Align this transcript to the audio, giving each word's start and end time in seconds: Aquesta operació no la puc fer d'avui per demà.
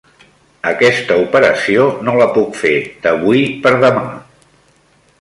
Aquesta 0.69 1.17
operació 1.25 1.85
no 2.09 2.17
la 2.23 2.29
puc 2.39 2.59
fer 2.65 2.75
d'avui 3.07 3.47
per 3.67 3.79
demà. 3.89 4.07